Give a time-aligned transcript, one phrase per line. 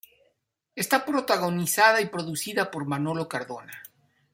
[0.75, 3.83] Está protagonizada y producida por Manolo Cardona.